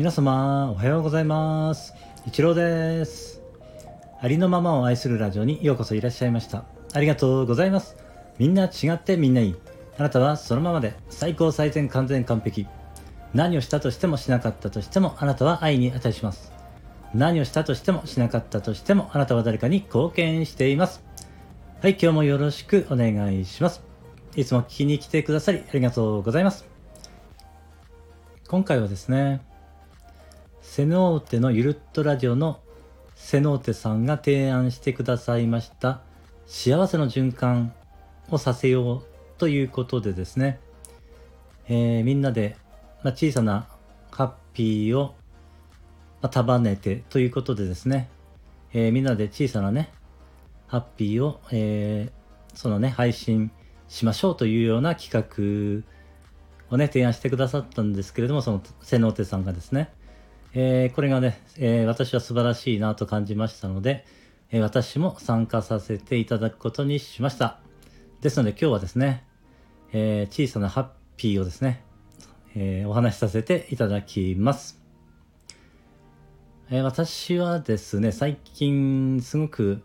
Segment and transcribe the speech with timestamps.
[0.00, 1.92] 皆様おはようございます。
[2.24, 3.42] 一郎です。
[4.18, 6.64] ありのままを愛するラジオにようこそいらっしゃいました。
[6.94, 7.98] ありがとうございます。
[8.38, 9.56] みんな違ってみんないい。
[9.98, 12.66] あなたはそのままで最高最善完全完璧。
[13.34, 16.50] 何をしたとしてもしなかったとしてもあなたは愛に値します。
[17.12, 21.04] 何をしたとしてもしなかったとしてもあなたは誰かに貢献しています。
[21.82, 23.82] はい今日もよろしくお願いします。
[24.34, 26.64] いつも聞きに来てくださりありがとうございます。
[28.48, 29.49] 今回はですね
[30.70, 32.60] セノーテのゆるっとラジオの
[33.16, 36.00] セノーテさんが提案してくださいました
[36.46, 37.74] 幸せの循環
[38.30, 39.02] をさせよう
[39.36, 40.60] ということでですね、
[41.68, 42.56] えー、みんなで、
[43.02, 43.66] ま、小さな
[44.12, 45.16] ハッピーを、
[46.30, 48.08] 束ねてということでですね、
[48.72, 49.90] えー、みんなで小さなね
[50.68, 53.50] ハッピーを、えー、そのね配信
[53.88, 59.90] しましょうというような企画をね提案してくださったんですけれどもそのセノーテさんがですね。
[60.52, 64.04] えー、これがね、えー、私は素晴らしいなと感じましたので、
[64.50, 67.60] えー、私も参加させていただくことにしました。
[68.20, 69.24] ですので今日はですね、
[69.92, 71.82] え小さなハッピーをですね、
[72.54, 74.78] えお話しさせていただきます。
[76.70, 79.82] え私はですね、最近すごく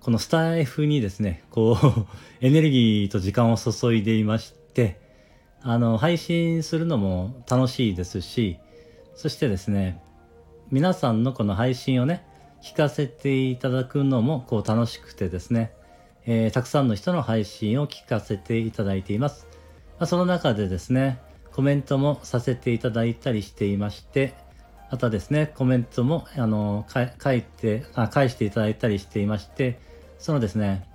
[0.00, 2.06] このスタイフにですね、こう
[2.44, 4.98] エネルギーと時間を注いでいまして、
[5.60, 8.58] あの、配信するのも楽しいですし、
[9.14, 10.02] そしてですね、
[10.70, 12.24] 皆さんのこの配信をね、
[12.62, 15.72] 聞かせていただくのもこう楽しくてですね、
[16.24, 19.46] えー、たくさんの人の配信を聞かせていただいています。
[19.98, 21.20] まあ、その中でですね、
[21.52, 24.34] コメントもさせていただいたりしていまして、
[24.88, 29.80] あとですね、コメントも、あの、書いてあ、返していただいたりしていまして、
[30.18, 30.86] そのですね、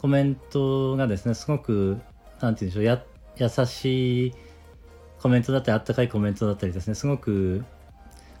[0.00, 1.98] コメントがですね、すごく、
[2.40, 3.02] なんて言うんでしょう、や、
[3.36, 4.34] 優しい
[5.26, 7.64] コメントだったり、あったかいコメントだったりですね、すごく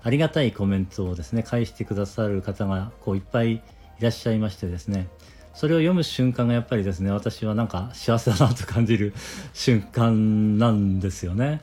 [0.04, 3.60] ありがたいコメントをですね、返してくださる方がこういっぱいい
[3.98, 5.08] らっしゃいましてですね、
[5.52, 9.14] それを読む瞬間がやっぱりですね、私はなんか幸せだなと感じる
[9.52, 11.60] 瞬間なんですよね。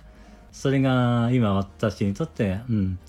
[0.51, 2.99] それが今私にとって、うん、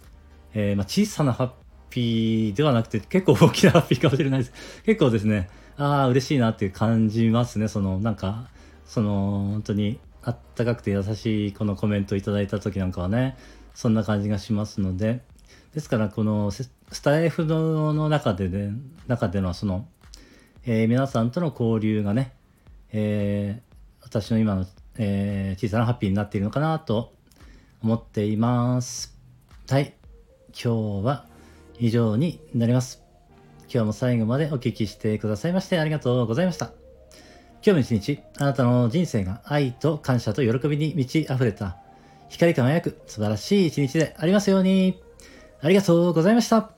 [0.54, 1.50] えー、まあ、小さなハッ
[1.90, 4.52] ピーではなくて結構大きなハッピーかもしれないです。
[4.84, 7.66] 結構ですね、ああ、嬉しいなって感じますね。
[7.66, 8.46] その、なんか、
[8.86, 13.36] その、本当にあったかくて優しいこのコメントをいただいた時なんかはね、
[13.74, 15.20] そんな感じがしますので、
[15.74, 16.70] ですからこのス
[17.02, 18.72] タイフの中でね、
[19.06, 19.86] 中でのその、
[20.64, 22.32] えー、皆さんとの交流がね、
[22.92, 24.66] えー、私の今の、
[24.98, 27.12] えー、小さなハッピーになっているのかなと
[27.82, 29.18] 思っています。
[29.68, 29.94] はい。
[30.52, 31.26] 今日は
[31.78, 33.02] 以上になります。
[33.72, 36.83] 今日も最後までお聞きしてくださいましてありがとうございました。
[37.66, 41.78] 今日も一日、あなたの人生が愛と感謝と喜びに満ち溢れた、
[42.28, 45.02] 光り輝く素晴らしい一日でありますように。
[45.62, 46.73] ありがとうございました。